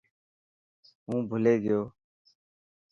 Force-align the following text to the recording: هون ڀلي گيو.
هون 1.05 1.17
ڀلي 1.29 1.55
گيو. 1.63 1.81